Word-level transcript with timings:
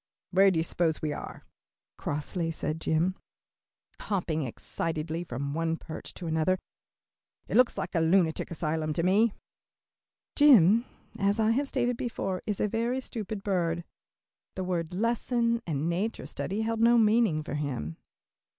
"Where 0.31 0.49
do 0.49 0.57
you 0.57 0.63
suppose 0.63 0.99
we 0.99 1.13
are?" 1.13 1.45
crossly 1.95 2.49
said 2.49 2.81
Jim, 2.81 3.13
hopping 3.99 4.41
excitedly 4.47 5.23
from 5.23 5.53
one 5.53 5.77
perch 5.77 6.11
to 6.15 6.25
another, 6.25 6.57
"it 7.47 7.55
looks 7.55 7.77
like 7.77 7.93
a 7.93 7.99
lunatic 7.99 8.49
asylum 8.49 8.93
to 8.93 9.03
me." 9.03 9.35
Jim, 10.35 10.85
as 11.19 11.39
I 11.39 11.51
have 11.51 11.67
stated 11.67 11.97
before, 11.97 12.41
is 12.47 12.59
a 12.59 12.67
very 12.67 12.99
stupid 12.99 13.43
bird. 13.43 13.83
The 14.55 14.63
words 14.63 14.95
"lesson" 14.97 15.61
and 15.67 15.87
"nature 15.87 16.25
study" 16.25 16.61
held 16.61 16.79
no 16.79 16.97
meaning 16.97 17.43
for 17.43 17.53
him. 17.53 17.97